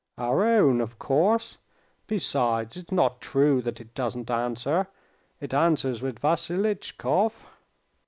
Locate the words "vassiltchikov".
6.17-7.45